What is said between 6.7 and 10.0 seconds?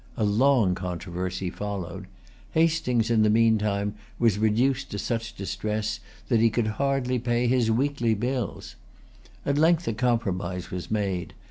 hardly pay his weekly bills. At length a